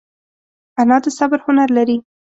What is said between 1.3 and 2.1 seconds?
هنر لري